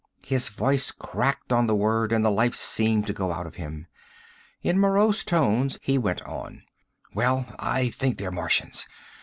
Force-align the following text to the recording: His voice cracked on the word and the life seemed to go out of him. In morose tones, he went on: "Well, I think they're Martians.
His 0.25 0.49
voice 0.49 0.89
cracked 0.91 1.53
on 1.53 1.67
the 1.67 1.75
word 1.75 2.11
and 2.11 2.25
the 2.25 2.31
life 2.31 2.55
seemed 2.55 3.05
to 3.05 3.13
go 3.13 3.31
out 3.31 3.45
of 3.45 3.57
him. 3.57 3.85
In 4.63 4.79
morose 4.79 5.23
tones, 5.23 5.77
he 5.83 5.99
went 5.99 6.23
on: 6.23 6.63
"Well, 7.13 7.45
I 7.59 7.89
think 7.91 8.17
they're 8.17 8.31
Martians. 8.31 8.87